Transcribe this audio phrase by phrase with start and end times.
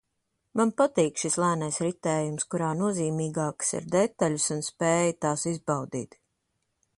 [0.59, 6.19] Man patīk šis lēnais ritējums, kurā nozīmīgākas ir detaļas un spēja tās izbaudīt